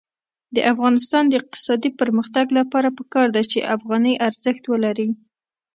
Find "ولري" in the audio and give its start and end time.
4.67-5.09